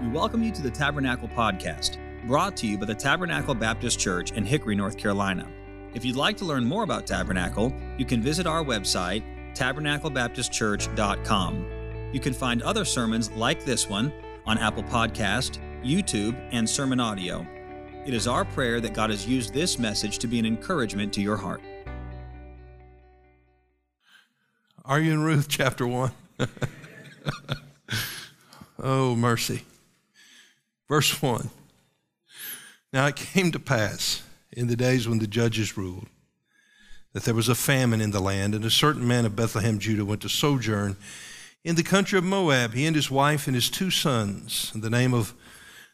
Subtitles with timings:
[0.00, 4.32] We welcome you to the Tabernacle Podcast, brought to you by the Tabernacle Baptist Church
[4.32, 5.46] in Hickory, North Carolina.
[5.92, 9.22] If you'd like to learn more about Tabernacle, you can visit our website,
[9.54, 12.10] tabernaclebaptistchurch.com.
[12.14, 14.10] You can find other sermons like this one
[14.46, 17.46] on Apple Podcast, YouTube, and Sermon Audio.
[18.06, 21.20] It is our prayer that God has used this message to be an encouragement to
[21.20, 21.60] your heart.
[24.86, 26.10] Are you in Ruth chapter 1?
[28.82, 29.64] oh, mercy.
[30.90, 31.48] Verse 1.
[32.92, 36.08] Now it came to pass in the days when the judges ruled
[37.12, 40.04] that there was a famine in the land, and a certain man of Bethlehem, Judah,
[40.04, 40.96] went to sojourn
[41.62, 44.72] in the country of Moab, he and his wife and his two sons.
[44.74, 45.32] And the name of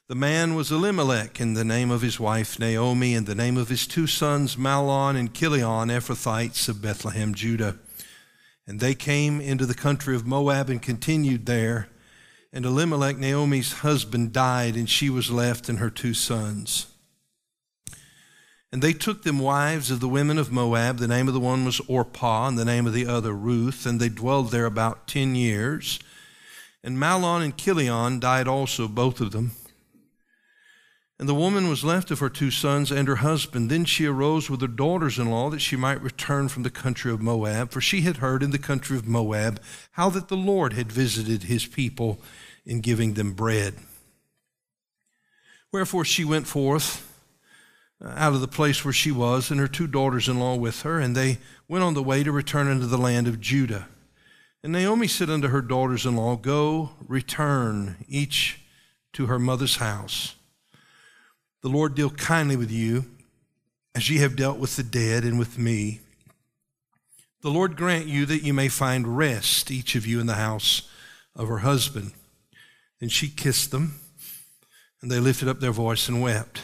[0.09, 3.68] the man was Elimelech, and the name of his wife Naomi, and the name of
[3.68, 7.76] his two sons Mahlon and Chilion, Ephrathites of Bethlehem, Judah.
[8.66, 11.88] And they came into the country of Moab and continued there.
[12.52, 16.87] And Elimelech, Naomi's husband, died, and she was left and her two sons.
[18.73, 20.98] And they took them wives of the women of Moab.
[20.98, 23.87] The name of the one was Orpah, and the name of the other Ruth.
[23.87, 25.98] And they dwelled there about ten years.
[26.82, 29.52] And Mahlon and Chilion died also, both of them.
[31.18, 33.70] And the woman was left of her two sons and her husband.
[33.70, 37.10] Then she arose with her daughters in law that she might return from the country
[37.10, 39.60] of Moab, for she had heard in the country of Moab
[39.92, 42.20] how that the Lord had visited his people
[42.66, 43.76] in giving them bread.
[45.72, 47.12] Wherefore she went forth
[48.04, 50.82] uh, out of the place where she was, and her two daughters in law with
[50.82, 53.88] her, and they went on the way to return unto the land of Judah.
[54.62, 58.60] And Naomi said unto her daughters in law, Go, return, each
[59.14, 60.35] to her mother's house.
[61.66, 63.06] The Lord deal kindly with you,
[63.92, 65.98] as ye have dealt with the dead and with me.
[67.41, 70.82] The Lord grant you that you may find rest, each of you in the house
[71.34, 72.12] of her husband.
[73.00, 73.98] And she kissed them,
[75.03, 76.60] and they lifted up their voice and wept.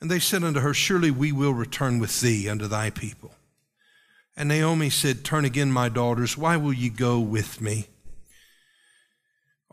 [0.00, 3.34] And they said unto her, Surely we will return with thee unto thy people.
[4.36, 7.86] And Naomi said, Turn again, my daughters, why will ye go with me?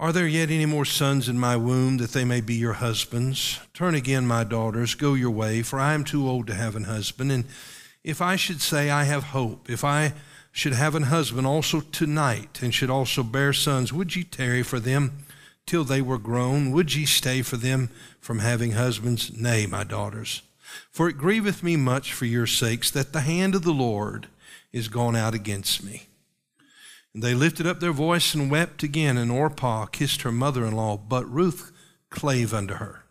[0.01, 3.59] Are there yet any more sons in my womb that they may be your husbands?
[3.73, 6.83] Turn again, my daughters, go your way, for I am too old to have an
[6.85, 7.31] husband.
[7.31, 7.45] And
[8.03, 10.13] if I should say, I have hope, if I
[10.51, 14.79] should have an husband also tonight, and should also bear sons, would ye tarry for
[14.79, 15.23] them?
[15.65, 16.71] till they were grown?
[16.71, 17.89] Would ye stay for them
[18.19, 19.31] from having husbands?
[19.37, 20.41] Nay, my daughters.
[20.89, 24.27] For it grieveth me much for your sakes that the hand of the Lord
[24.71, 26.07] is gone out against me.
[27.13, 30.75] And they lifted up their voice and wept again, and Orpah kissed her mother in
[30.75, 31.71] law, but Ruth
[32.09, 33.03] clave unto her.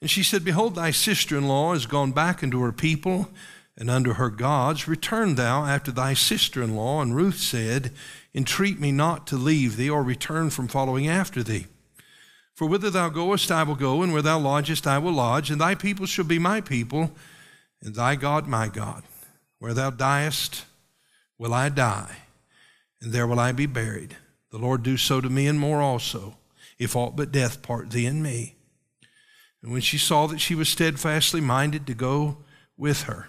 [0.00, 3.30] And she said, Behold, thy sister in law is gone back into her people
[3.76, 4.86] and unto her gods.
[4.86, 7.00] Return thou after thy sister in law.
[7.00, 7.90] And Ruth said,
[8.34, 11.66] Entreat me not to leave thee or return from following after thee.
[12.54, 15.60] For whither thou goest, I will go, and where thou lodgest, I will lodge, and
[15.60, 17.12] thy people shall be my people,
[17.82, 19.02] and thy God my God.
[19.58, 20.64] Where thou diest,
[21.36, 22.18] will I die,
[23.04, 24.16] and there will I be buried.
[24.50, 26.38] The Lord do so to me, and more also,
[26.78, 28.56] if aught but death part thee and me.
[29.62, 32.38] And when she saw that she was steadfastly minded to go
[32.78, 33.28] with her,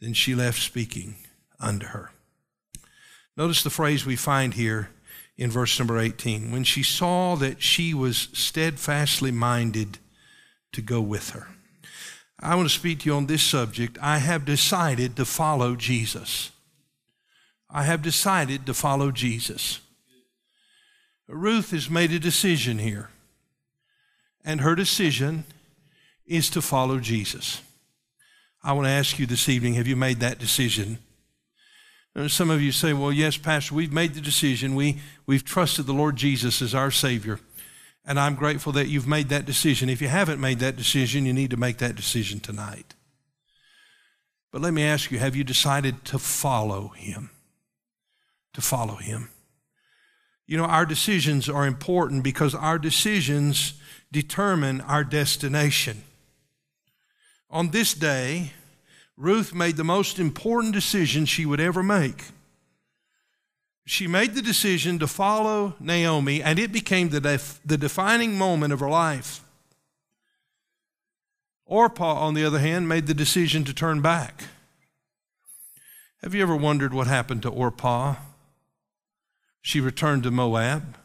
[0.00, 1.16] then she left speaking
[1.58, 2.12] unto her.
[3.36, 4.90] Notice the phrase we find here
[5.36, 6.52] in verse number 18.
[6.52, 9.98] When she saw that she was steadfastly minded
[10.72, 11.48] to go with her.
[12.38, 13.98] I want to speak to you on this subject.
[14.00, 16.52] I have decided to follow Jesus.
[17.72, 19.80] I have decided to follow Jesus.
[21.26, 23.08] Ruth has made a decision here,
[24.44, 25.44] and her decision
[26.26, 27.62] is to follow Jesus.
[28.62, 30.98] I want to ask you this evening have you made that decision?
[32.14, 34.74] And some of you say, well, yes, Pastor, we've made the decision.
[34.74, 37.40] We, we've trusted the Lord Jesus as our Savior.
[38.04, 39.88] And I'm grateful that you've made that decision.
[39.88, 42.94] If you haven't made that decision, you need to make that decision tonight.
[44.50, 47.30] But let me ask you have you decided to follow Him?
[48.54, 49.30] To follow Him.
[50.46, 53.74] You know, our decisions are important because our decisions
[54.10, 56.02] determine our destination.
[57.50, 58.52] On this day,
[59.16, 62.24] Ruth made the most important decision she would ever make.
[63.84, 68.72] She made the decision to follow Naomi, and it became the, def- the defining moment
[68.72, 69.40] of her life.
[71.66, 74.44] Orpah, on the other hand, made the decision to turn back.
[76.22, 78.16] Have you ever wondered what happened to Orpah?
[79.62, 80.96] She returned to Moab.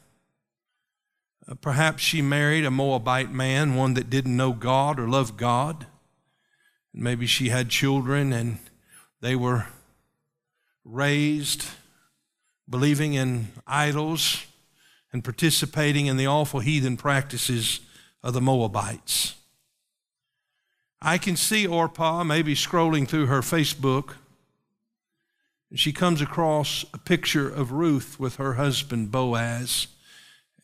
[1.47, 5.85] Uh, perhaps she married a Moabite man, one that didn't know God or love God.
[6.93, 8.57] Maybe she had children and
[9.21, 9.67] they were
[10.83, 11.65] raised
[12.69, 14.45] believing in idols
[15.13, 17.79] and participating in the awful heathen practices
[18.23, 19.35] of the Moabites.
[21.01, 24.15] I can see Orpah maybe scrolling through her Facebook.
[25.75, 29.87] She comes across a picture of Ruth with her husband Boaz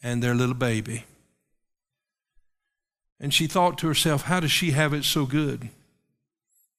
[0.01, 1.05] and their little baby.
[3.19, 5.69] And she thought to herself, how does she have it so good?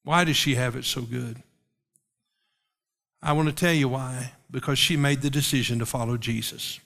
[0.04, 1.42] Why does she have it so good?
[3.22, 4.32] I want to tell you why.
[4.50, 6.80] Because she made the decision to follow Jesus.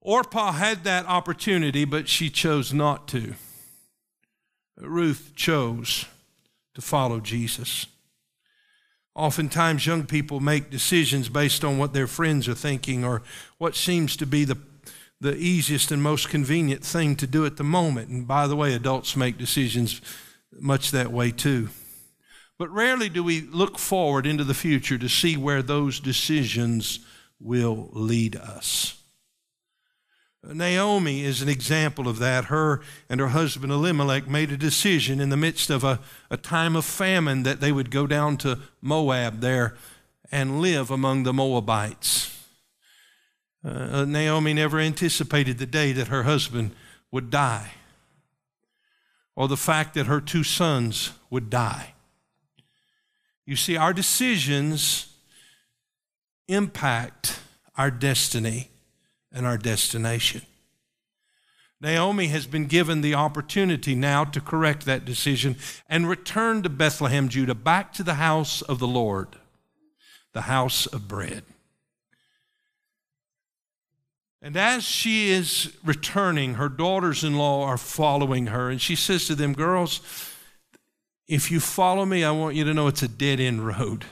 [0.00, 3.34] Orpah had that opportunity, but she chose not to.
[4.76, 6.06] Ruth chose
[6.74, 7.86] to follow Jesus.
[9.16, 13.22] Oftentimes, young people make decisions based on what their friends are thinking or
[13.56, 14.58] what seems to be the,
[15.22, 18.10] the easiest and most convenient thing to do at the moment.
[18.10, 20.02] And by the way, adults make decisions
[20.52, 21.70] much that way too.
[22.58, 27.00] But rarely do we look forward into the future to see where those decisions
[27.40, 29.02] will lead us.
[30.52, 32.46] Naomi is an example of that.
[32.46, 36.00] Her and her husband Elimelech made a decision in the midst of a,
[36.30, 39.76] a time of famine that they would go down to Moab there
[40.30, 42.32] and live among the Moabites.
[43.64, 46.70] Uh, Naomi never anticipated the day that her husband
[47.10, 47.72] would die
[49.34, 51.94] or the fact that her two sons would die.
[53.44, 55.12] You see, our decisions
[56.48, 57.40] impact
[57.76, 58.70] our destiny
[59.36, 60.40] and our destination.
[61.78, 65.56] Naomi has been given the opportunity now to correct that decision
[65.90, 69.28] and return to Bethlehem, Judah, back to the house of the Lord,
[70.32, 71.42] the house of bread.
[74.40, 79.26] And as she is returning, her daughters in law are following her, and she says
[79.26, 80.00] to them, Girls,
[81.28, 84.06] if you follow me, I want you to know it's a dead end road.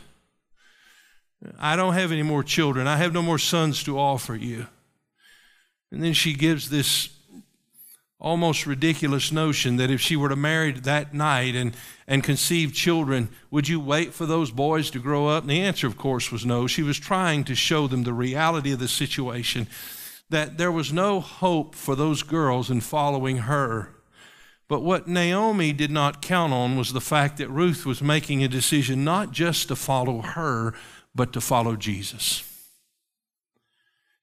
[1.58, 4.66] I don't have any more children, I have no more sons to offer you.
[5.94, 7.08] And then she gives this
[8.18, 11.76] almost ridiculous notion that if she were to marry that night and,
[12.08, 15.44] and conceive children, would you wait for those boys to grow up?
[15.44, 16.66] And the answer, of course, was no.
[16.66, 19.68] She was trying to show them the reality of the situation,
[20.30, 23.94] that there was no hope for those girls in following her.
[24.66, 28.48] But what Naomi did not count on was the fact that Ruth was making a
[28.48, 30.74] decision not just to follow her,
[31.14, 32.50] but to follow Jesus.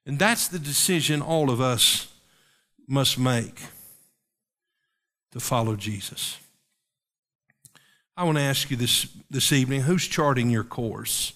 [0.06, 2.08] And that's the decision all of us
[2.88, 3.62] must make
[5.32, 6.38] to follow Jesus.
[8.18, 11.34] I want to ask you this, this evening who's charting your course?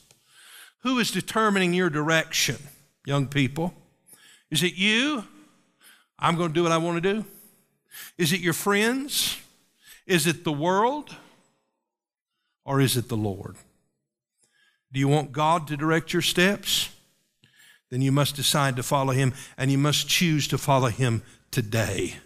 [0.80, 2.58] Who is determining your direction,
[3.06, 3.74] young people?
[4.52, 5.24] Is it you?
[6.20, 7.26] I'm going to do what I want to do.
[8.18, 9.38] Is it your friends?
[10.06, 11.16] Is it the world?
[12.66, 13.56] Or is it the Lord?
[14.92, 16.90] Do you want God to direct your steps?
[17.96, 22.18] Then you must decide to follow him and you must choose to follow him today.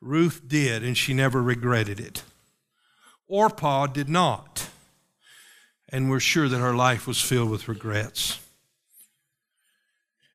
[0.00, 2.22] Ruth did, and she never regretted it.
[3.26, 4.70] Orpah did not,
[5.90, 8.40] and we're sure that her life was filled with regrets.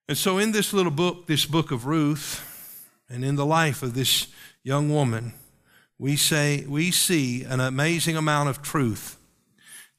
[0.08, 3.96] And so, in this little book, this book of Ruth, and in the life of
[3.96, 4.28] this
[4.62, 5.34] young woman,
[5.98, 9.18] we say we see an amazing amount of truth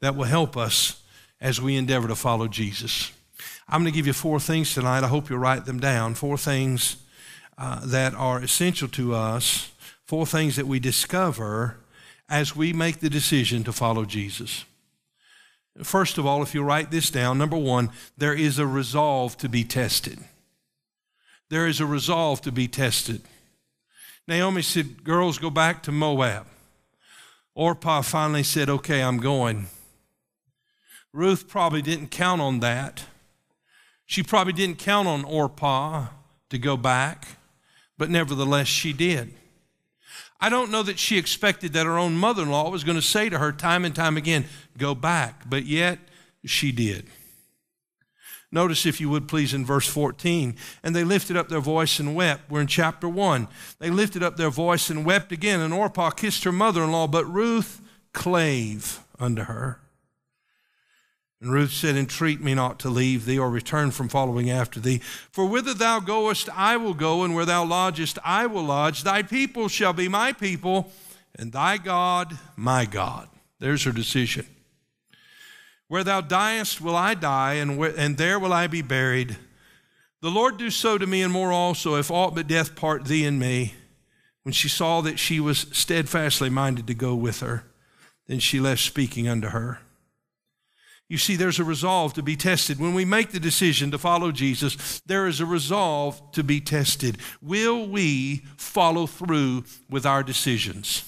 [0.01, 1.03] that will help us
[1.41, 3.11] as we endeavor to follow Jesus.
[3.69, 5.05] I'm going to give you four things tonight.
[5.05, 6.15] I hope you'll write them down.
[6.15, 6.97] Four things
[7.57, 9.71] uh, that are essential to us,
[10.07, 11.77] four things that we discover
[12.29, 14.65] as we make the decision to follow Jesus.
[15.83, 19.49] First of all, if you write this down, number one, there is a resolve to
[19.49, 20.19] be tested.
[21.51, 23.23] There is a resolve to be tested.
[24.27, 26.47] Naomi said, Girls, go back to Moab.
[27.55, 29.67] Orpah finally said, Okay, I'm going.
[31.13, 33.05] Ruth probably didn't count on that.
[34.07, 36.09] She probably didn't count on Orpah
[36.51, 37.27] to go back,
[37.97, 39.35] but nevertheless she did.
[40.41, 43.03] I don't know that she expected that her own mother in law was going to
[43.03, 44.45] say to her time and time again,
[44.77, 45.99] Go back, but yet
[46.45, 47.07] she did.
[48.55, 50.55] Notice, if you would please, in verse 14.
[50.83, 52.51] And they lifted up their voice and wept.
[52.51, 53.49] We're in chapter 1.
[53.81, 57.09] They lifted up their voice and wept again, and Orpah kissed her mother in law,
[57.09, 57.81] but Ruth
[58.13, 59.81] clave unto her.
[61.45, 65.03] And Ruth said, Entreat me not to leave thee or return from following after thee.
[65.31, 69.05] For whither thou goest, I will go, and where thou lodgest, I will lodge.
[69.05, 70.91] Thy people shall be my people,
[71.35, 73.29] and thy God my God.
[73.61, 74.47] There's her decision.
[75.89, 79.37] Where thou diest, will I die, and, where, and there will I be buried.
[80.23, 83.27] The Lord do so to me, and more also, if aught but death part thee
[83.27, 83.75] and me.
[84.45, 87.65] When she saw that she was steadfastly minded to go with her,
[88.29, 89.81] then she left speaking unto her.
[91.09, 92.81] You see, there's a resolve to be tested.
[92.81, 97.19] When we make the decision to follow Jesus, there is a resolve to be tested.
[97.43, 101.05] Will we follow through with our decisions?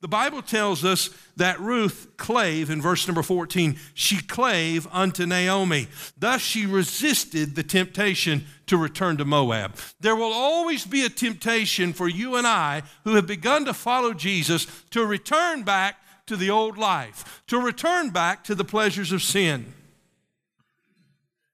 [0.00, 3.76] The Bible tells us that Ruth clave in verse number 14.
[3.94, 5.88] She clave unto Naomi.
[6.16, 9.76] Thus she resisted the temptation to return to Moab.
[10.00, 14.14] There will always be a temptation for you and I who have begun to follow
[14.14, 15.96] Jesus to return back
[16.32, 19.74] to the old life, to return back to the pleasures of sin.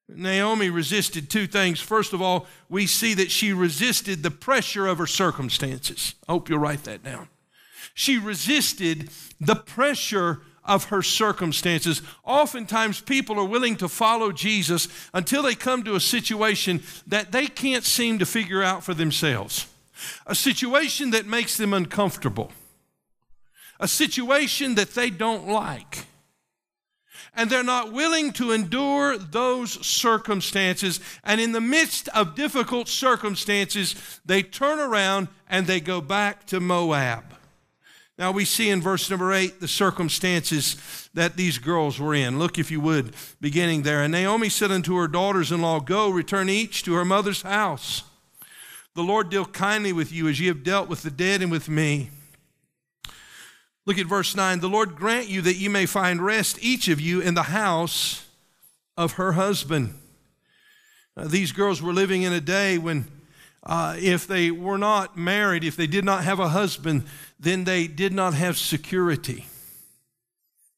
[0.09, 1.81] Naomi resisted two things.
[1.81, 6.15] First of all, we see that she resisted the pressure of her circumstances.
[6.27, 7.29] I hope you'll write that down.
[7.93, 12.01] She resisted the pressure of her circumstances.
[12.25, 17.47] Oftentimes, people are willing to follow Jesus until they come to a situation that they
[17.47, 19.67] can't seem to figure out for themselves,
[20.27, 22.53] a situation that makes them uncomfortable,
[23.81, 26.07] a situation that they don't like.
[27.35, 30.99] And they're not willing to endure those circumstances.
[31.23, 33.95] And in the midst of difficult circumstances,
[34.25, 37.25] they turn around and they go back to Moab.
[38.19, 42.41] Now we see in verse number eight the circumstances that these girls were in.
[42.41, 44.03] Look, if you would, beginning there.
[44.03, 48.03] And Naomi said unto her daughters in law, Go, return each to her mother's house.
[48.95, 51.69] The Lord deal kindly with you as ye have dealt with the dead and with
[51.69, 52.11] me.
[53.88, 54.61] Look at verse 9.
[54.61, 58.26] The Lord grant you that you may find rest, each of you, in the house
[58.99, 59.95] of her husband.
[61.16, 63.07] These girls were living in a day when,
[63.62, 67.04] uh, if they were not married, if they did not have a husband,
[67.40, 69.47] then they did not have security.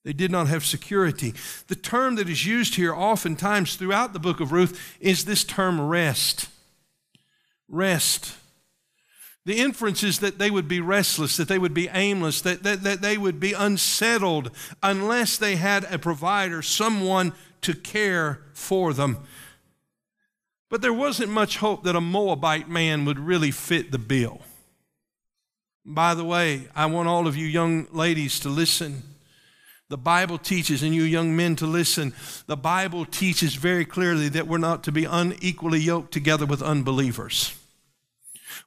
[0.05, 1.35] They did not have security.
[1.67, 5.81] The term that is used here oftentimes throughout the book of Ruth is this term
[5.81, 6.49] rest.
[7.69, 8.37] Rest.
[9.47, 12.83] The inference is that they would be restless, that they would be aimless, that, that,
[12.83, 14.51] that they would be unsettled
[14.83, 17.33] unless they had a provider, someone
[17.63, 19.19] to care for them.
[20.69, 24.43] But there wasn't much hope that a Moabite man would really fit the bill.
[25.85, 29.03] By the way, I want all of you young ladies to listen.
[29.89, 32.13] The Bible teaches, and you young men to listen,
[32.47, 37.57] the Bible teaches very clearly that we're not to be unequally yoked together with unbelievers.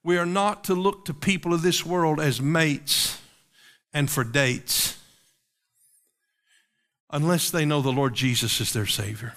[0.03, 3.19] We are not to look to people of this world as mates
[3.93, 4.97] and for dates
[7.09, 9.33] unless they know the Lord Jesus is their Savior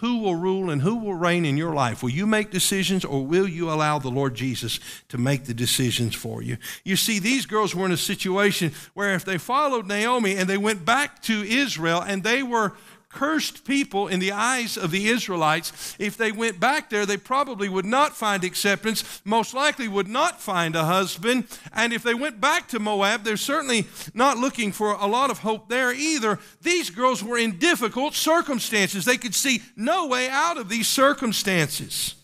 [0.00, 2.02] who will rule and who will reign in your life?
[2.02, 6.14] Will you make decisions or will you allow the Lord Jesus to make the decisions
[6.14, 6.56] for you?
[6.84, 10.56] You see, these girls were in a situation where if they followed Naomi and they
[10.56, 12.72] went back to Israel and they were
[13.10, 15.96] cursed people in the eyes of the Israelites.
[15.98, 20.40] If they went back there, they probably would not find acceptance, most likely would not
[20.40, 21.46] find a husband.
[21.72, 25.40] And if they went back to Moab, they're certainly not looking for a lot of
[25.40, 26.38] hope there either.
[26.62, 29.04] These girls were in difficult circumstances.
[29.04, 32.14] They could see no way out of these circumstances.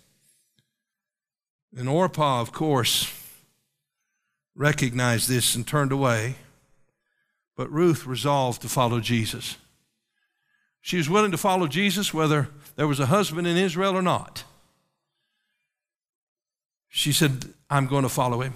[1.76, 3.12] And Orpah, of course,
[4.55, 6.37] recognized this and turned away.
[7.57, 9.57] But Ruth resolved to follow Jesus.
[10.87, 14.45] She was willing to follow Jesus whether there was a husband in Israel or not.
[16.88, 18.55] She said, I'm going to follow him.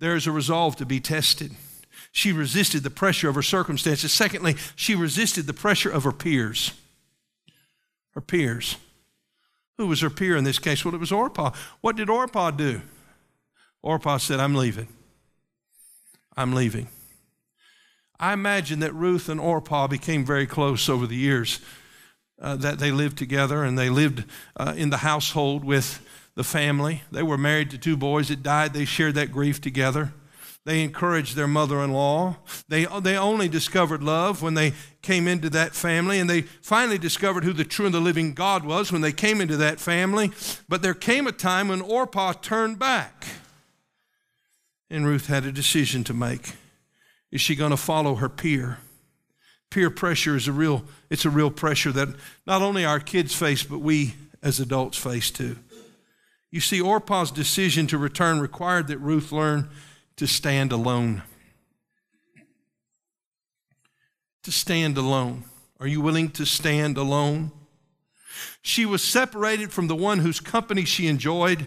[0.00, 1.52] There is a resolve to be tested.
[2.10, 4.12] She resisted the pressure of her circumstances.
[4.12, 6.74] Secondly, she resisted the pressure of her peers.
[8.10, 8.76] Her peers.
[9.78, 10.84] Who was her peer in this case?
[10.84, 11.52] Well, it was Orpah.
[11.80, 12.82] What did Orpah do?
[13.80, 14.88] Orpah said, I'm leaving.
[16.36, 16.88] I'm leaving.
[18.22, 21.58] I imagine that Ruth and Orpah became very close over the years
[22.40, 24.24] uh, that they lived together and they lived
[24.56, 27.02] uh, in the household with the family.
[27.10, 28.74] They were married to two boys that died.
[28.74, 30.12] They shared that grief together.
[30.64, 32.36] They encouraged their mother in law.
[32.68, 37.42] They, they only discovered love when they came into that family, and they finally discovered
[37.42, 40.30] who the true and the living God was when they came into that family.
[40.68, 43.24] But there came a time when Orpah turned back,
[44.88, 46.52] and Ruth had a decision to make.
[47.32, 48.78] Is she going to follow her peer?
[49.70, 52.08] Peer pressure is a real, it's a real pressure that
[52.46, 55.56] not only our kids face, but we as adults face too.
[56.50, 59.70] You see, Orpah's decision to return required that Ruth learn
[60.16, 61.22] to stand alone.
[64.42, 65.44] To stand alone.
[65.80, 67.50] Are you willing to stand alone?
[68.60, 71.66] She was separated from the one whose company she enjoyed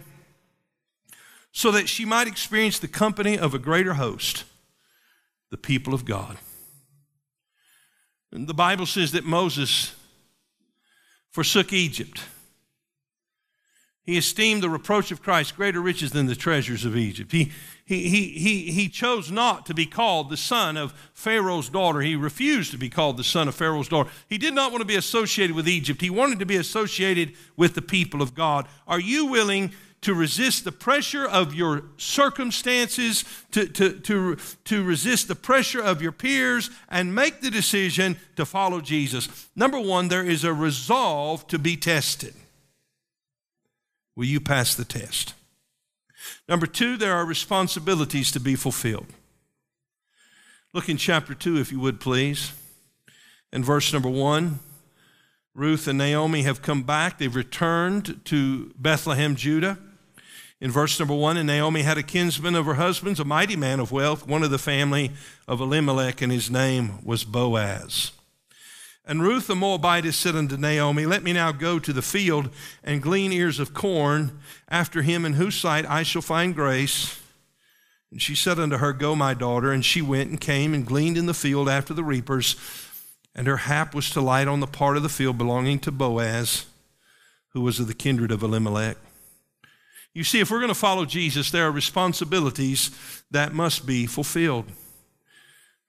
[1.50, 4.44] so that she might experience the company of a greater host
[5.50, 6.38] the people of God.
[8.32, 9.94] And the Bible says that Moses
[11.30, 12.22] forsook Egypt.
[14.02, 17.32] He esteemed the reproach of Christ greater riches than the treasures of Egypt.
[17.32, 17.50] He,
[17.84, 22.00] he, he, he, he chose not to be called the son of Pharaoh's daughter.
[22.00, 24.10] He refused to be called the son of Pharaoh's daughter.
[24.28, 26.00] He did not want to be associated with Egypt.
[26.00, 28.68] He wanted to be associated with the people of God.
[28.86, 29.72] Are you willing
[30.02, 36.00] to resist the pressure of your circumstances, to, to, to, to resist the pressure of
[36.00, 39.48] your peers, and make the decision to follow Jesus?
[39.56, 42.34] Number one, there is a resolve to be tested.
[44.14, 45.34] Will you pass the test?
[46.48, 49.06] Number two, there are responsibilities to be fulfilled.
[50.72, 52.52] Look in chapter 2, if you would please.
[53.52, 54.58] In verse number 1,
[55.56, 57.16] Ruth and Naomi have come back.
[57.16, 59.78] They've returned to Bethlehem, Judah.
[60.60, 63.80] In verse number 1, and Naomi had a kinsman of her husband's, a mighty man
[63.80, 65.12] of wealth, one of the family
[65.48, 68.12] of Elimelech, and his name was Boaz.
[69.06, 72.50] And Ruth the Moabitess said unto Naomi, Let me now go to the field
[72.84, 77.18] and glean ears of corn after him in whose sight I shall find grace.
[78.10, 79.72] And she said unto her, Go, my daughter.
[79.72, 82.56] And she went and came and gleaned in the field after the reapers.
[83.36, 86.64] And her hap was to light on the part of the field belonging to Boaz,
[87.50, 88.96] who was of the kindred of Elimelech.
[90.14, 92.90] You see, if we're going to follow Jesus, there are responsibilities
[93.30, 94.64] that must be fulfilled.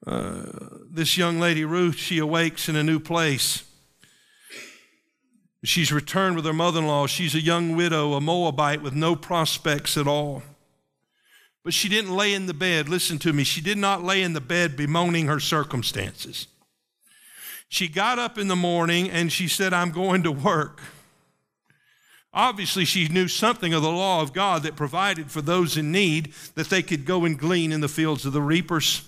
[0.06, 0.44] Uh,
[0.92, 3.64] this young lady, Ruth, she awakes in a new place.
[5.64, 7.08] She's returned with her mother in law.
[7.08, 10.44] She's a young widow, a Moabite with no prospects at all.
[11.64, 12.90] But she didn't lay in the bed.
[12.90, 13.46] Listen to me.
[13.46, 16.48] She did not lay in the bed bemoaning her circumstances.
[17.70, 20.82] She got up in the morning and she said, I'm going to work.
[22.34, 26.34] Obviously, she knew something of the law of God that provided for those in need
[26.56, 29.04] that they could go and glean in the fields of the reapers.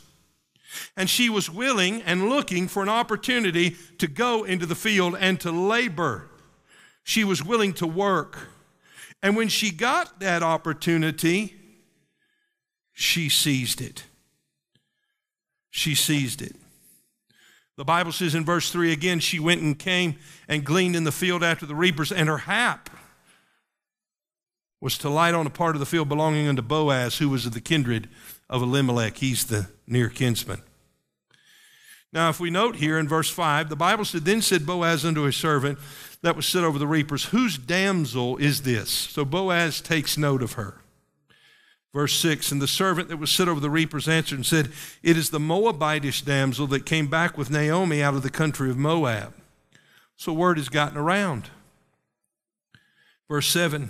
[0.97, 5.39] And she was willing and looking for an opportunity to go into the field and
[5.41, 6.29] to labor.
[7.03, 8.49] She was willing to work.
[9.21, 11.55] And when she got that opportunity,
[12.93, 14.05] she seized it.
[15.69, 16.55] She seized it.
[17.79, 20.17] The Bible says in verse 3 again, she went and came
[20.49, 22.89] and gleaned in the field after the reapers, and her hap
[24.81, 27.53] was to light on a part of the field belonging unto Boaz, who was of
[27.53, 28.09] the kindred
[28.49, 29.19] of Elimelech.
[29.19, 30.61] He's the near kinsman.
[32.11, 35.21] Now, if we note here in verse 5, the Bible said, Then said Boaz unto
[35.21, 35.79] his servant
[36.21, 38.89] that was set over the reapers, Whose damsel is this?
[38.89, 40.81] So Boaz takes note of her.
[41.93, 44.71] Verse 6 And the servant that was set over the reapers answered and said,
[45.03, 48.77] It is the Moabitish damsel that came back with Naomi out of the country of
[48.77, 49.33] Moab.
[50.15, 51.49] So word has gotten around.
[53.27, 53.89] Verse 7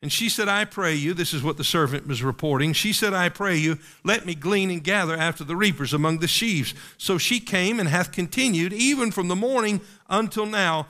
[0.00, 2.72] and she said, I pray you, this is what the servant was reporting.
[2.72, 6.28] She said, I pray you, let me glean and gather after the reapers among the
[6.28, 6.72] sheaves.
[6.98, 10.86] So she came and hath continued, even from the morning until now,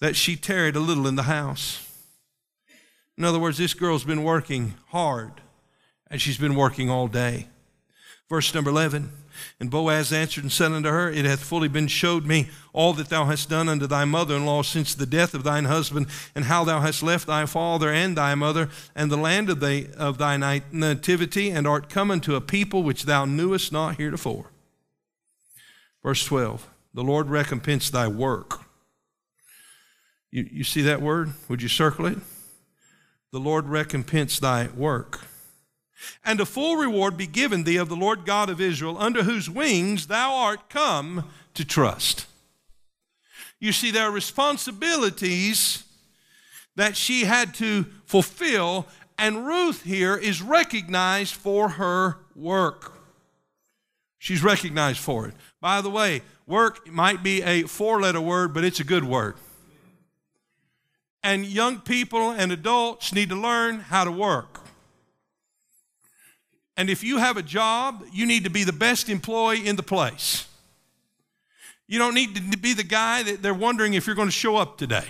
[0.00, 1.82] that she tarried a little in the house.
[3.18, 5.40] In other words, this girl's been working hard,
[6.10, 7.48] and she's been working all day.
[8.28, 9.10] Verse number 11
[9.60, 13.08] and Boaz answered and said unto her, It hath fully been showed me all that
[13.08, 16.44] thou hast done unto thy mother in law since the death of thine husband, and
[16.44, 20.18] how thou hast left thy father and thy mother, and the land of, thy, of
[20.18, 24.50] thy nativity, and art come unto a people which thou knewest not heretofore.
[26.02, 28.60] Verse 12 The Lord recompense thy work.
[30.30, 31.32] You, you see that word?
[31.48, 32.18] Would you circle it?
[33.36, 35.20] The Lord recompense thy work
[36.24, 39.50] and a full reward be given thee of the Lord God of Israel, under whose
[39.50, 42.24] wings thou art come to trust.
[43.60, 45.84] You see, there are responsibilities
[46.76, 48.86] that she had to fulfill,
[49.18, 52.94] and Ruth here is recognized for her work.
[54.16, 55.34] She's recognized for it.
[55.60, 59.34] By the way, work might be a four letter word, but it's a good word.
[61.26, 64.60] And young people and adults need to learn how to work.
[66.76, 69.82] And if you have a job, you need to be the best employee in the
[69.82, 70.46] place.
[71.88, 74.54] You don't need to be the guy that they're wondering if you're going to show
[74.54, 75.06] up today.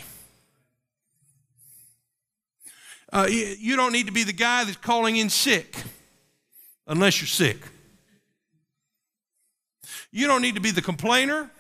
[3.12, 5.76] Uh, you don't need to be the guy that's calling in sick
[6.87, 7.59] unless you're sick.
[10.11, 11.50] You don't need to be the complainer.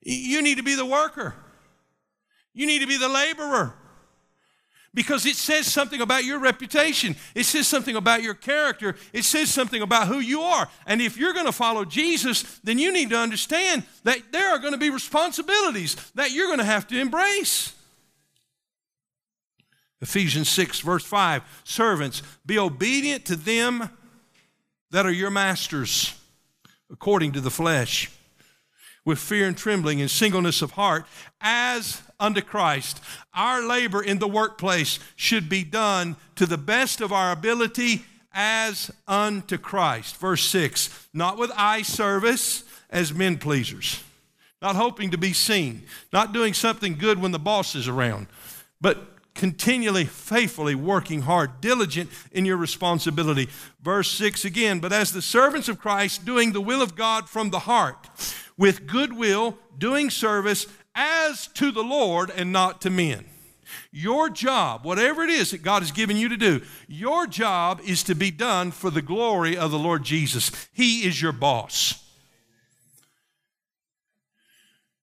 [0.00, 1.34] You need to be the worker.
[2.54, 3.74] You need to be the laborer
[4.94, 7.16] because it says something about your reputation.
[7.34, 8.94] It says something about your character.
[9.12, 10.68] It says something about who you are.
[10.86, 14.58] And if you're going to follow Jesus, then you need to understand that there are
[14.58, 17.74] going to be responsibilities that you're going to have to embrace.
[20.02, 23.88] Ephesians 6, verse 5 Servants, be obedient to them
[24.90, 26.14] that are your masters,
[26.90, 28.10] according to the flesh,
[29.04, 31.06] with fear and trembling and singleness of heart,
[31.40, 33.02] as unto Christ.
[33.34, 38.90] Our labor in the workplace should be done to the best of our ability as
[39.06, 40.16] unto Christ.
[40.16, 44.02] Verse 6 Not with eye service as men pleasers,
[44.62, 45.82] not hoping to be seen,
[46.12, 48.28] not doing something good when the boss is around,
[48.80, 53.48] but continually, faithfully working hard, diligent in your responsibility.
[53.80, 57.50] Verse 6 again, but as the servants of Christ, doing the will of God from
[57.50, 58.08] the heart,
[58.58, 63.24] with goodwill, doing service as to the Lord and not to men.
[63.90, 68.02] Your job, whatever it is that God has given you to do, your job is
[68.04, 70.50] to be done for the glory of the Lord Jesus.
[70.72, 71.98] He is your boss.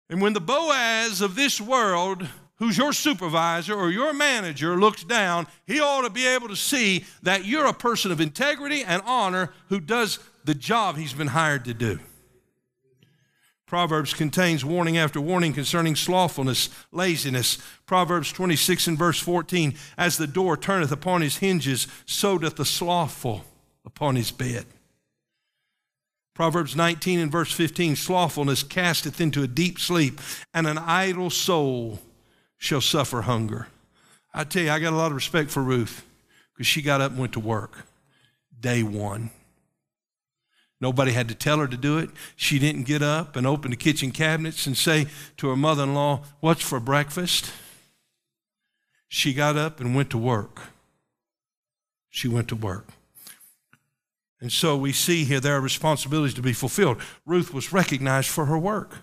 [0.10, 2.28] And when the Boaz of this world
[2.60, 7.06] who's your supervisor or your manager looks down, he ought to be able to see
[7.24, 11.66] that you're a person of integrity and honor who does the job he's been hired
[11.66, 12.00] to do.
[13.70, 17.60] Proverbs contains warning after warning concerning slothfulness, laziness.
[17.86, 22.66] Proverbs 26 and verse 14 As the door turneth upon his hinges, so doth the
[22.66, 23.46] slothful
[23.86, 24.66] upon his bed.
[26.34, 30.20] Proverbs 19 and verse 15 Slothfulness casteth into a deep sleep,
[30.52, 32.00] and an idle soul
[32.58, 33.68] shall suffer hunger.
[34.34, 36.04] I tell you, I got a lot of respect for Ruth
[36.56, 37.86] because she got up and went to work
[38.60, 39.30] day one.
[40.82, 42.10] Nobody had to tell her to do it.
[42.36, 45.94] She didn't get up and open the kitchen cabinets and say to her mother in
[45.94, 47.52] law, What's for breakfast?
[49.10, 50.62] She got up and went to work.
[52.10, 52.88] She went to work.
[54.42, 57.02] And so we see here there are responsibilities to be fulfilled.
[57.26, 59.00] Ruth was recognized for her work.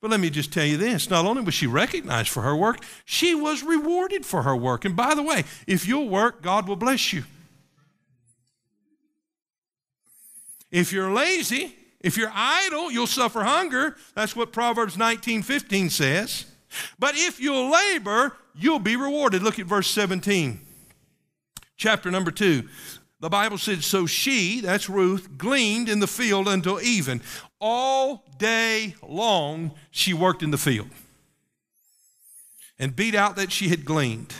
[0.00, 2.84] But let me just tell you this not only was she recognized for her work,
[3.04, 4.84] she was rewarded for her work.
[4.84, 7.24] And by the way, if you'll work, God will bless you.
[10.70, 13.96] If you're lazy, if you're idle, you'll suffer hunger.
[14.14, 16.46] That's what Proverbs 19 15 says.
[16.98, 19.42] But if you'll labor, you'll be rewarded.
[19.42, 20.60] Look at verse 17,
[21.76, 22.68] chapter number 2.
[23.20, 27.20] The Bible said, So she, that's Ruth, gleaned in the field until even.
[27.60, 30.88] All day long, she worked in the field
[32.78, 34.34] and beat out that she had gleaned.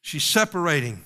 [0.00, 1.02] She's separating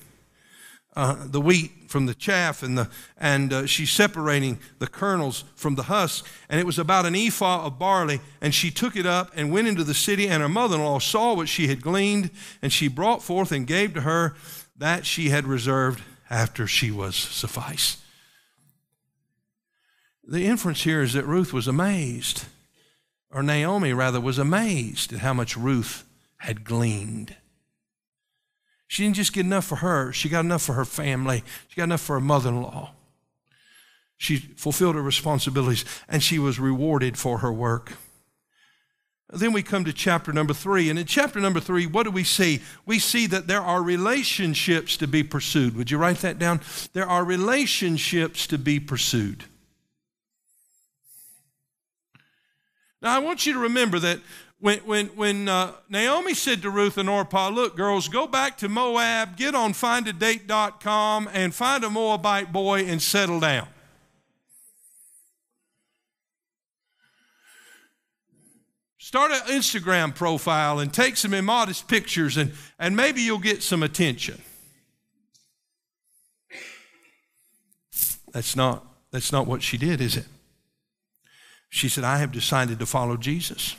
[0.94, 5.76] uh, the wheat from the chaff, and, the, and uh, she's separating the kernels from
[5.76, 6.26] the husk.
[6.48, 8.20] And it was about an ephah of barley.
[8.40, 10.98] And she took it up and went into the city, and her mother in law
[10.98, 14.34] saw what she had gleaned, and she brought forth and gave to her
[14.76, 17.98] that she had reserved after she was suffice.
[20.24, 22.46] The inference here is that Ruth was amazed,
[23.30, 26.04] or Naomi rather was amazed at how much Ruth
[26.38, 27.36] had gleaned.
[28.92, 31.84] She didn't just get enough for her, she got enough for her family, she got
[31.84, 32.90] enough for her mother in law.
[34.18, 37.94] She fulfilled her responsibilities and she was rewarded for her work.
[39.30, 40.90] Then we come to chapter number three.
[40.90, 42.60] And in chapter number three, what do we see?
[42.84, 45.74] We see that there are relationships to be pursued.
[45.74, 46.60] Would you write that down?
[46.92, 49.44] There are relationships to be pursued.
[53.00, 54.20] Now, I want you to remember that
[54.62, 58.68] when, when, when uh, Naomi said to Ruth and Orpah, Look, girls, go back to
[58.68, 63.66] Moab, get on findadate.com, and find a Moabite boy and settle down.
[68.98, 73.82] Start an Instagram profile and take some immodest pictures, and, and maybe you'll get some
[73.82, 74.40] attention.
[78.30, 80.26] That's not, that's not what she did, is it?
[81.68, 83.74] She said, I have decided to follow Jesus.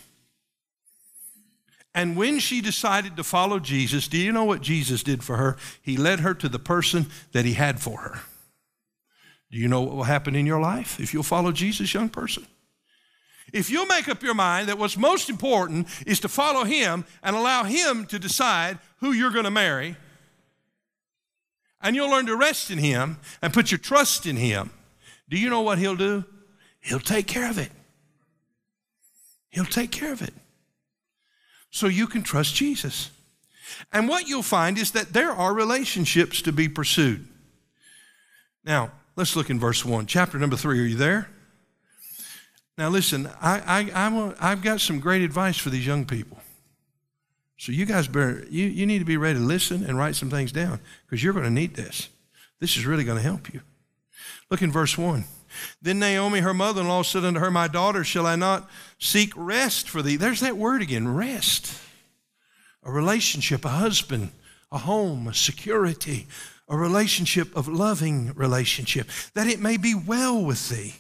[1.96, 5.58] And when she decided to follow Jesus, do you know what Jesus did for her?
[5.82, 8.22] He led her to the person that he had for her.
[9.52, 12.48] Do you know what will happen in your life if you'll follow Jesus, young person?
[13.52, 17.36] If you'll make up your mind that what's most important is to follow him and
[17.36, 19.96] allow him to decide who you're going to marry,
[21.80, 24.72] and you'll learn to rest in him and put your trust in him,
[25.30, 26.24] do you know what he'll do?
[26.80, 27.72] He'll take care of it.
[29.50, 30.34] He'll take care of it.
[31.74, 33.10] So you can trust Jesus.
[33.92, 37.28] And what you'll find is that there are relationships to be pursued.
[38.64, 40.06] Now, let's look in verse 1.
[40.06, 41.30] Chapter number 3, are you there?
[42.78, 46.38] Now, listen, I, I, i have got some great advice for these young people.
[47.58, 50.30] So, you guys better, you, you need to be ready to listen and write some
[50.30, 52.08] things down because you're going to need this.
[52.60, 53.62] This is really going to help you.
[54.52, 55.26] Look in verse 1.
[55.82, 59.32] Then Naomi, her mother in law, said unto her, My daughter, shall I not seek
[59.36, 60.16] rest for thee?
[60.16, 61.80] There's that word again rest.
[62.84, 64.32] A relationship, a husband,
[64.72, 66.28] a home, a security,
[66.68, 70.96] a relationship of loving relationship, that it may be well with thee.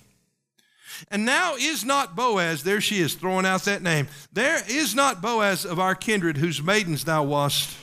[1.10, 5.22] And now is not Boaz, there she is throwing out that name, there is not
[5.22, 7.76] Boaz of our kindred whose maidens thou wast.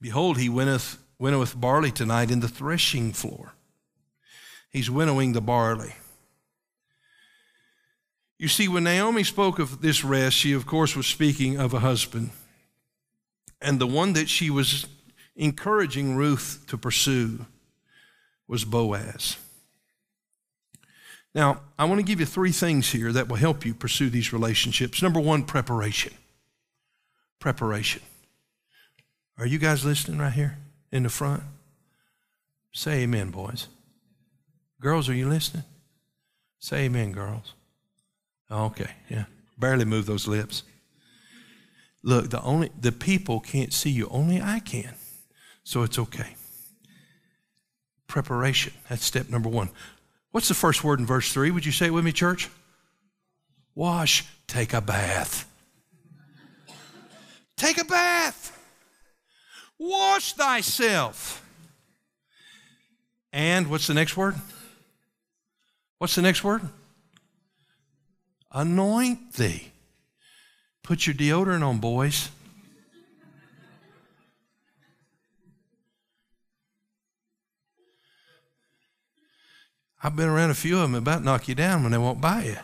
[0.00, 3.52] Behold, he winnoweth, winnoweth barley tonight in the threshing floor.
[4.70, 5.94] He's winnowing the barley.
[8.38, 11.80] You see, when Naomi spoke of this rest, she, of course, was speaking of a
[11.80, 12.30] husband.
[13.60, 14.86] And the one that she was
[15.36, 17.44] encouraging Ruth to pursue
[18.48, 19.36] was Boaz.
[21.34, 24.32] Now, I want to give you three things here that will help you pursue these
[24.32, 25.02] relationships.
[25.02, 26.14] Number one, preparation.
[27.38, 28.02] Preparation.
[29.38, 30.56] Are you guys listening right here
[30.90, 31.42] in the front?
[32.72, 33.68] Say amen, boys.
[34.80, 35.64] Girls, are you listening?
[36.58, 37.54] Say amen, girls.
[38.50, 39.24] Okay, yeah.
[39.58, 40.62] Barely move those lips.
[42.02, 44.94] Look, the only the people can't see you, only I can.
[45.64, 46.34] So it's okay.
[48.06, 48.72] Preparation.
[48.88, 49.68] That's step number one.
[50.30, 51.50] What's the first word in verse three?
[51.50, 52.48] Would you say it with me, church?
[53.74, 55.46] Wash, take a bath.
[57.56, 58.58] Take a bath.
[59.78, 61.44] Wash thyself.
[63.32, 64.34] And what's the next word?
[66.00, 66.62] What's the next word?
[68.50, 69.70] Anoint thee.
[70.82, 72.30] Put your deodorant on, boys.
[80.02, 82.44] I've been around a few of them about knock you down when they won't buy
[82.44, 82.56] you.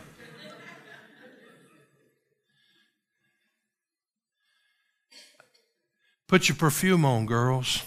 [6.27, 7.83] Put your perfume on, girls.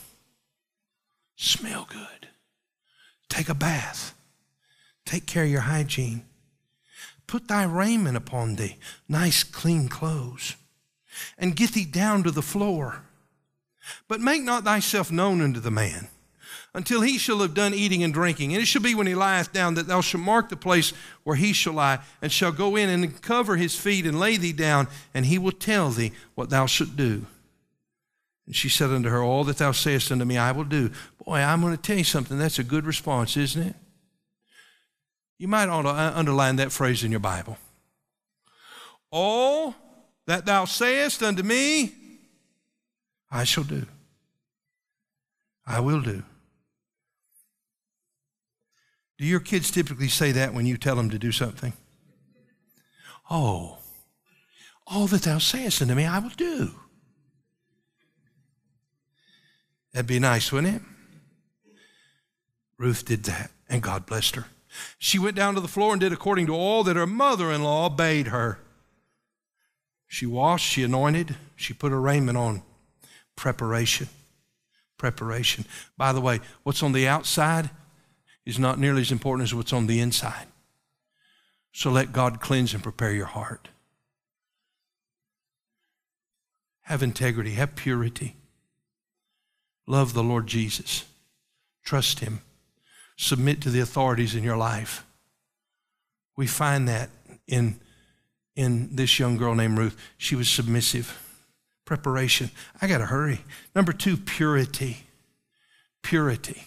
[1.35, 2.29] Smell good.
[3.29, 4.15] Take a bath.
[5.05, 6.25] Take care of your hygiene.
[7.27, 8.77] Put thy raiment upon thee,
[9.09, 10.57] nice clean clothes,
[11.39, 13.03] and get thee down to the floor.
[14.09, 16.09] But make not thyself known unto the man
[16.75, 18.53] until he shall have done eating and drinking.
[18.53, 20.93] And it shall be when he lieth down that thou shalt mark the place
[21.25, 24.53] where he shall lie, and shall go in and cover his feet and lay thee
[24.53, 27.27] down, and he will tell thee what thou shalt do.
[28.47, 30.91] And she said unto her, All that thou sayest unto me, I will do.
[31.25, 32.39] Boy, I'm going to tell you something.
[32.39, 33.77] That's a good response, isn't it?
[35.41, 37.57] You might ought to underline that phrase in your Bible.
[39.11, 39.75] All
[40.27, 41.95] that thou sayest unto me,
[43.31, 43.87] I shall do.
[45.67, 46.25] I will do.
[49.17, 51.73] Do your kids typically say that when you tell them to do something?
[53.31, 53.79] Oh,
[54.87, 56.73] all that thou sayest unto me, I will do.
[59.95, 60.83] That'd be nice, wouldn't it?
[62.77, 64.45] Ruth did that, and God blessed her.
[64.99, 67.63] She went down to the floor and did according to all that her mother in
[67.63, 68.59] law bade her.
[70.07, 72.63] She washed, she anointed, she put her raiment on.
[73.37, 74.09] Preparation.
[74.97, 75.65] Preparation.
[75.97, 77.71] By the way, what's on the outside
[78.45, 80.47] is not nearly as important as what's on the inside.
[81.73, 83.69] So let God cleanse and prepare your heart.
[86.83, 88.37] Have integrity, have purity.
[89.87, 91.05] Love the Lord Jesus.
[91.85, 92.41] Trust Him
[93.21, 95.05] submit to the authorities in your life.
[96.37, 97.11] We find that
[97.47, 97.79] in,
[98.57, 99.95] in this young girl named Ruth.
[100.17, 101.19] She was submissive.
[101.85, 102.51] Preparation.
[102.81, 103.41] I got to hurry.
[103.75, 105.05] Number two, purity.
[106.03, 106.63] Purity.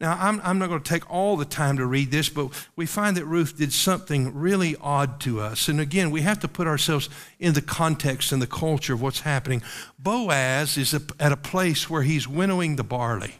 [0.00, 2.84] Now, I'm, I'm not going to take all the time to read this, but we
[2.84, 5.68] find that Ruth did something really odd to us.
[5.68, 9.20] And again, we have to put ourselves in the context and the culture of what's
[9.20, 9.62] happening.
[9.96, 13.36] Boaz is at a place where he's winnowing the barley.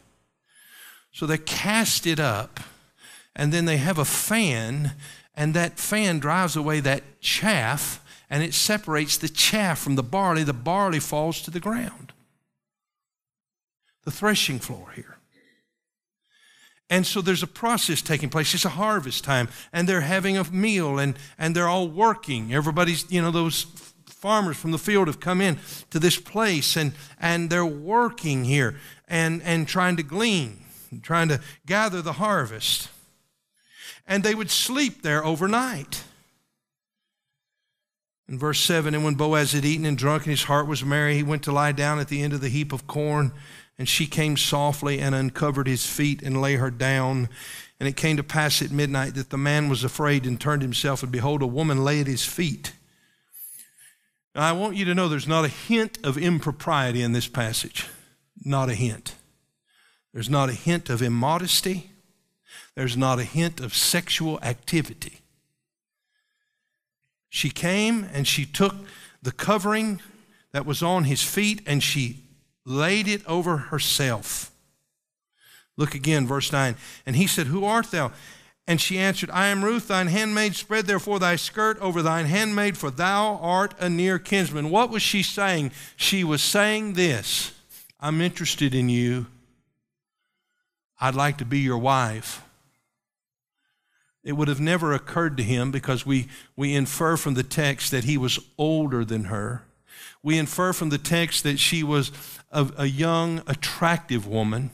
[1.12, 2.60] So they cast it up,
[3.34, 4.92] and then they have a fan,
[5.34, 10.42] and that fan drives away that chaff, and it separates the chaff from the barley.
[10.42, 12.12] The barley falls to the ground.
[14.04, 15.18] The threshing floor here.
[16.90, 18.54] And so there's a process taking place.
[18.54, 22.52] It's a harvest time, and they're having a meal, and, and they're all working.
[22.54, 23.66] Everybody's, you know, those
[24.06, 25.58] farmers from the field have come in
[25.90, 30.64] to this place, and, and they're working here and, and trying to glean
[31.02, 32.88] trying to gather the harvest.
[34.06, 36.04] And they would sleep there overnight.
[38.28, 41.14] In verse 7, and when Boaz had eaten and drunk and his heart was merry,
[41.14, 43.32] he went to lie down at the end of the heap of corn.
[43.78, 47.28] And she came softly and uncovered his feet and lay her down.
[47.78, 51.02] And it came to pass at midnight that the man was afraid and turned himself,
[51.02, 52.72] and behold, a woman lay at his feet.
[54.34, 57.86] Now, I want you to know there's not a hint of impropriety in this passage.
[58.44, 59.14] Not a hint.
[60.12, 61.90] There's not a hint of immodesty.
[62.74, 65.20] There's not a hint of sexual activity.
[67.28, 68.74] She came and she took
[69.22, 70.00] the covering
[70.52, 72.24] that was on his feet and she
[72.64, 74.50] laid it over herself.
[75.76, 76.74] Look again, verse 9.
[77.06, 78.12] And he said, Who art thou?
[78.66, 80.54] And she answered, I am Ruth, thine handmaid.
[80.54, 84.68] Spread therefore thy skirt over thine handmaid, for thou art a near kinsman.
[84.68, 85.72] What was she saying?
[85.96, 87.52] She was saying this
[87.98, 89.26] I'm interested in you.
[91.00, 92.42] I'd like to be your wife.
[94.24, 98.04] It would have never occurred to him because we, we infer from the text that
[98.04, 99.62] he was older than her.
[100.22, 102.10] We infer from the text that she was
[102.50, 104.70] a, a young, attractive woman.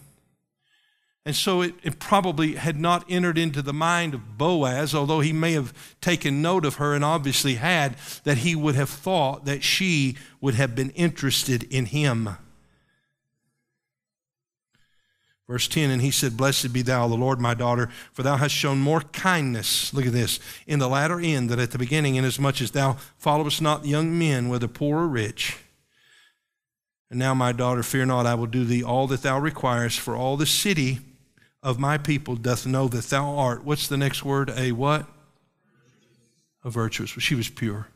[1.27, 5.33] And so it, it, probably had not entered into the mind of Boaz, although he
[5.33, 9.63] may have taken note of her and obviously had, that he would have thought that
[9.63, 12.37] she would have been interested in him.
[15.47, 18.55] Verse 10, and he said, Blessed be thou, the Lord, my daughter, for thou hast
[18.55, 22.63] shown more kindness, look at this, in the latter end than at the beginning, inasmuch
[22.63, 25.59] as thou followest not young men, whether poor or rich.
[27.11, 30.17] And now, my daughter, fear not, I will do thee all that thou requirest, for
[30.17, 31.01] all the city
[31.63, 34.51] of my people doth know that thou art, what's the next word?
[34.57, 35.07] A what?
[36.63, 37.11] A virtuous.
[37.11, 37.89] She was pure.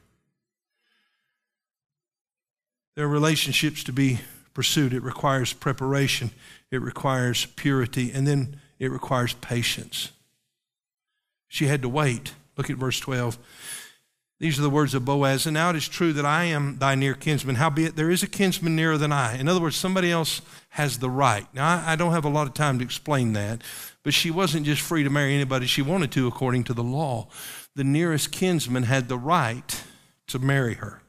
[2.95, 4.21] There are relationships to be
[4.59, 4.93] pursued.
[4.93, 6.33] It requires preparation,
[6.73, 10.11] it requires purity, and then it requires patience.
[11.47, 12.35] She had to wait.
[12.57, 13.39] Look at verse 12.
[14.41, 15.47] These are the words of Boaz.
[15.47, 17.55] And now it is true that I am thy near kinsman.
[17.55, 19.39] Howbeit, there is a kinsman nearer than I.
[19.39, 21.47] In other words, somebody else has the right.
[21.55, 23.63] Now, I don't have a lot of time to explain that,
[24.03, 27.29] but she wasn't just free to marry anybody she wanted to according to the law.
[27.77, 29.85] The nearest kinsman had the right
[30.27, 31.01] to marry her.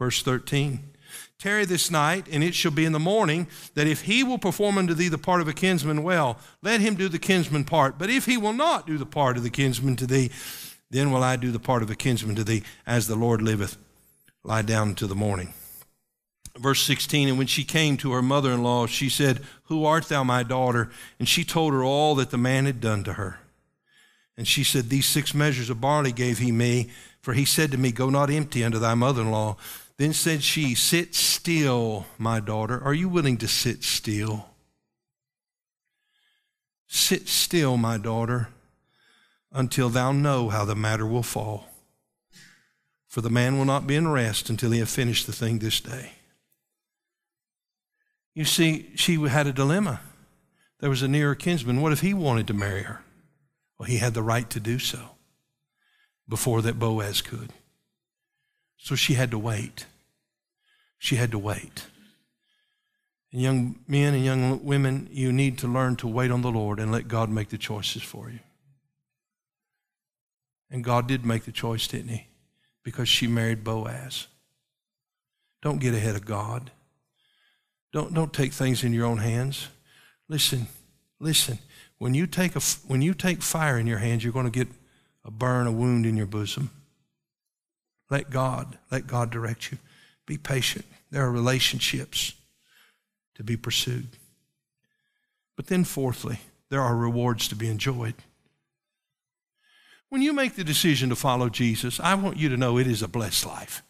[0.00, 0.95] Verse 13.
[1.38, 4.78] Tarry this night, and it shall be in the morning that if he will perform
[4.78, 7.98] unto thee the part of a kinsman well, let him do the kinsman part.
[7.98, 10.30] But if he will not do the part of the kinsman to thee,
[10.90, 13.76] then will I do the part of a kinsman to thee, as the Lord liveth.
[14.44, 15.52] Lie down until the morning.
[16.56, 20.08] Verse 16, and when she came to her mother in law, she said, Who art
[20.08, 20.90] thou, my daughter?
[21.18, 23.40] And she told her all that the man had done to her.
[24.38, 26.88] And she said, These six measures of barley gave he me,
[27.20, 29.56] for he said to me, Go not empty unto thy mother in law.
[29.98, 32.82] Then said she, Sit still, my daughter.
[32.82, 34.46] Are you willing to sit still?
[36.86, 38.48] Sit still, my daughter,
[39.52, 41.68] until thou know how the matter will fall.
[43.06, 45.80] For the man will not be in rest until he have finished the thing this
[45.80, 46.12] day.
[48.34, 50.00] You see, she had a dilemma.
[50.80, 51.80] There was a nearer kinsman.
[51.80, 53.02] What if he wanted to marry her?
[53.78, 55.12] Well, he had the right to do so
[56.28, 57.54] before that Boaz could.
[58.76, 59.86] So she had to wait.
[60.98, 61.86] She had to wait.
[63.32, 66.78] And young men and young women, you need to learn to wait on the Lord
[66.78, 68.40] and let God make the choices for you.
[70.70, 72.26] And God did make the choice, didn't He?
[72.82, 74.26] Because she married Boaz.
[75.62, 76.70] Don't get ahead of God.
[77.92, 79.68] Don't, don't take things in your own hands.
[80.28, 80.66] Listen,
[81.18, 81.58] listen.
[81.98, 84.68] When you, take a, when you take fire in your hands, you're going to get
[85.24, 86.70] a burn, a wound in your bosom.
[88.10, 89.78] Let God, let God direct you.
[90.26, 90.84] Be patient.
[91.10, 92.34] There are relationships
[93.34, 94.08] to be pursued.
[95.56, 98.14] But then, fourthly, there are rewards to be enjoyed.
[100.08, 103.02] When you make the decision to follow Jesus, I want you to know it is
[103.02, 103.82] a blessed life.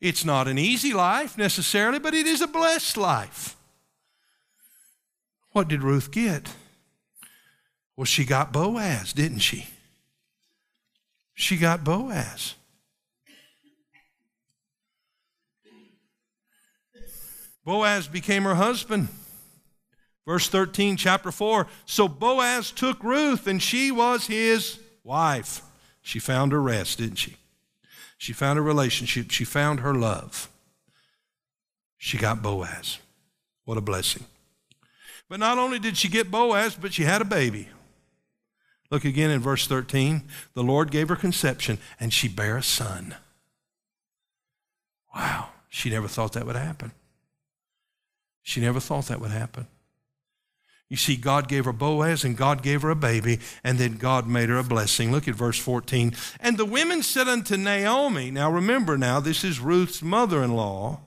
[0.00, 3.56] It's not an easy life necessarily, but it is a blessed life.
[5.52, 6.54] What did Ruth get?
[7.96, 9.66] Well, she got Boaz, didn't she?
[11.34, 12.54] She got Boaz.
[17.66, 19.08] Boaz became her husband.
[20.24, 21.66] Verse 13, chapter 4.
[21.84, 25.62] So Boaz took Ruth, and she was his wife.
[26.00, 27.36] She found her rest, didn't she?
[28.16, 29.32] She found a relationship.
[29.32, 30.48] She found her love.
[31.98, 32.98] She got Boaz.
[33.64, 34.24] What a blessing.
[35.28, 37.68] But not only did she get Boaz, but she had a baby.
[38.92, 40.22] Look again in verse 13.
[40.54, 43.16] The Lord gave her conception, and she bare a son.
[45.12, 46.92] Wow, she never thought that would happen.
[48.46, 49.66] She never thought that would happen.
[50.88, 54.28] You see, God gave her Boaz and God gave her a baby, and then God
[54.28, 55.10] made her a blessing.
[55.10, 56.14] Look at verse 14.
[56.38, 61.00] And the women said unto Naomi, now remember now, this is Ruth's mother in law.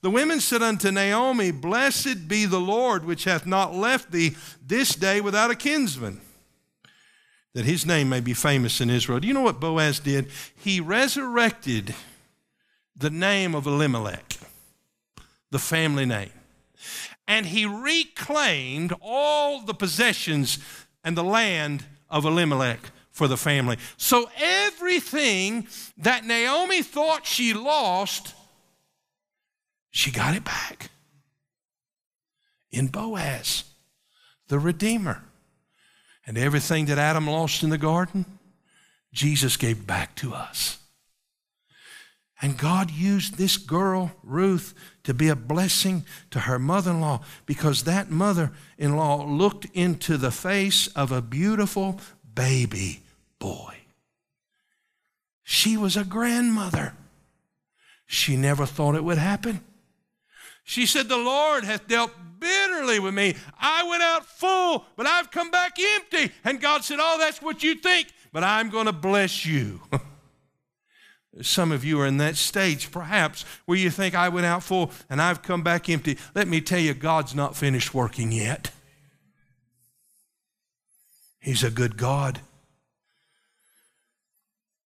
[0.00, 4.34] The women said unto Naomi, Blessed be the Lord, which hath not left thee
[4.66, 6.22] this day without a kinsman,
[7.52, 9.20] that his name may be famous in Israel.
[9.20, 10.28] Do you know what Boaz did?
[10.56, 11.94] He resurrected
[12.96, 14.38] the name of Elimelech,
[15.50, 16.30] the family name
[17.26, 20.58] and he reclaimed all the possessions
[21.04, 23.76] and the land of Elimelech for the family.
[23.96, 25.66] So everything
[25.98, 28.34] that Naomi thought she lost,
[29.90, 30.90] she got it back
[32.70, 33.64] in Boaz,
[34.48, 35.22] the Redeemer.
[36.24, 38.24] And everything that Adam lost in the garden,
[39.12, 40.78] Jesus gave back to us.
[42.42, 44.74] And God used this girl, Ruth,
[45.04, 49.66] to be a blessing to her mother in law because that mother in law looked
[49.72, 52.00] into the face of a beautiful
[52.34, 53.04] baby
[53.38, 53.76] boy.
[55.44, 56.94] She was a grandmother.
[58.06, 59.60] She never thought it would happen.
[60.64, 63.36] She said, The Lord hath dealt bitterly with me.
[63.60, 66.32] I went out full, but I've come back empty.
[66.44, 69.80] And God said, Oh, that's what you think, but I'm going to bless you.
[71.40, 74.90] Some of you are in that stage, perhaps, where you think, I went out full
[75.08, 76.18] and I've come back empty.
[76.34, 78.70] Let me tell you, God's not finished working yet.
[81.40, 82.40] He's a good God.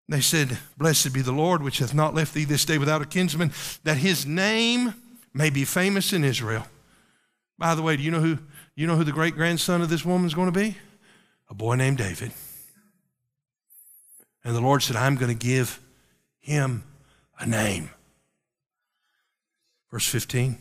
[0.08, 3.06] They said, Blessed be the Lord, which hath not left thee this day without a
[3.06, 4.94] kinsman, that his name
[5.34, 6.66] may be famous in Israel.
[7.58, 8.38] By the way, do you know who,
[8.76, 10.76] you know who the great grandson of this woman is going to be?
[11.50, 12.30] A boy named David.
[14.44, 15.80] And the Lord said, I'm going to give
[16.46, 16.84] him
[17.38, 17.90] a name.
[19.90, 20.58] Verse 15,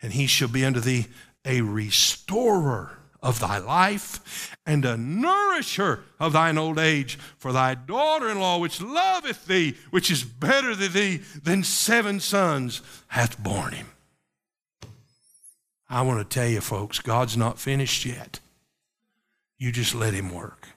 [0.00, 1.06] and he shall be unto thee
[1.44, 7.18] a restorer of thy life and a nourisher of thine old age.
[7.38, 12.20] For thy daughter in law, which loveth thee, which is better than thee than seven
[12.20, 13.88] sons, hath borne him.
[15.88, 18.40] I want to tell you, folks, God's not finished yet.
[19.58, 20.68] You just let him work.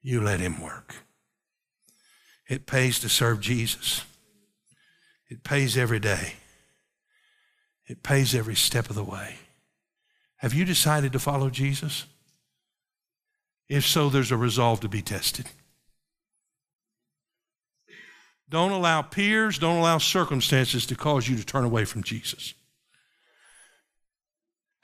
[0.00, 0.94] You let him work.
[2.48, 4.04] It pays to serve Jesus.
[5.28, 6.34] It pays every day.
[7.86, 9.36] It pays every step of the way.
[10.36, 12.06] Have you decided to follow Jesus?
[13.68, 15.50] If so, there's a resolve to be tested.
[18.48, 22.54] Don't allow peers, don't allow circumstances to cause you to turn away from Jesus.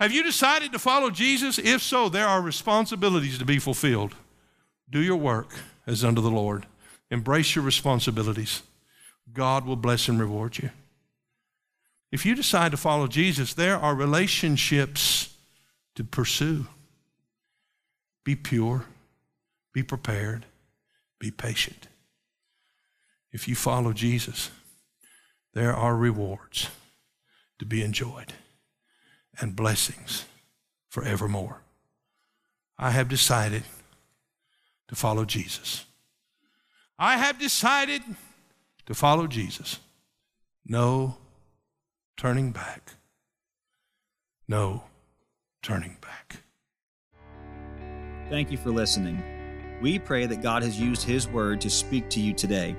[0.01, 1.59] Have you decided to follow Jesus?
[1.59, 4.15] If so, there are responsibilities to be fulfilled.
[4.91, 5.55] Do your work
[5.87, 6.67] as unto the Lord.
[7.11, 8.63] Embrace your responsibilities.
[9.33, 10.71] God will bless and reward you.
[12.11, 15.37] If you decide to follow Jesus, there are relationships
[15.97, 16.67] to pursue.
[18.25, 18.85] Be pure,
[19.73, 20.47] be prepared,
[21.19, 21.89] be patient.
[23.33, 24.51] If you follow Jesus,
[25.55, 26.69] there are rewards
[27.59, 28.33] to be enjoyed
[29.41, 30.25] and blessings
[30.89, 31.63] forevermore.
[32.79, 33.65] I have decided
[34.89, 35.85] to follow Jesus.
[36.99, 38.03] I have decided
[38.87, 39.81] to follow Jesus.
[40.67, 41.17] No
[42.17, 42.93] turning back.
[44.47, 44.85] No
[45.63, 46.37] turning back.
[48.31, 49.23] Thank you for listening.
[49.83, 52.77] We pray that God has used His Word to speak to you today.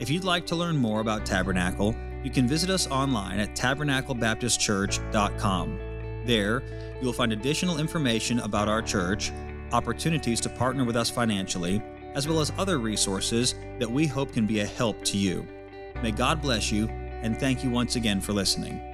[0.00, 1.94] If you'd like to learn more about Tabernacle,
[2.24, 5.78] you can visit us online at tabernaclebaptistchurch.com.
[6.26, 6.62] There,
[7.00, 9.30] you'll find additional information about our church,
[9.72, 11.80] opportunities to partner with us financially,
[12.14, 15.46] as well as other resources that we hope can be a help to you.
[16.02, 18.91] May God bless you, and thank you once again for listening.